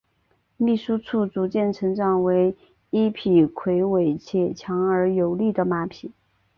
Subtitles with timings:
[0.57, 2.55] 秘书处逐渐成长为
[2.89, 6.11] 一匹魁伟且强而有力的马匹。